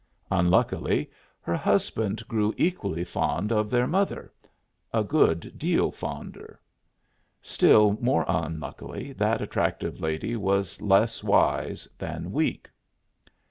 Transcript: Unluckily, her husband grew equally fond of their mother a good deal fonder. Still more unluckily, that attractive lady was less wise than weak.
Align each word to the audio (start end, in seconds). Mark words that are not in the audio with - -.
Unluckily, 0.31 1.11
her 1.41 1.55
husband 1.55 2.27
grew 2.27 2.55
equally 2.57 3.03
fond 3.03 3.51
of 3.51 3.69
their 3.69 3.85
mother 3.85 4.33
a 4.91 5.03
good 5.03 5.53
deal 5.59 5.91
fonder. 5.91 6.59
Still 7.39 7.95
more 8.01 8.25
unluckily, 8.27 9.13
that 9.13 9.41
attractive 9.43 9.99
lady 9.99 10.35
was 10.35 10.81
less 10.81 11.23
wise 11.23 11.87
than 11.99 12.31
weak. 12.31 12.67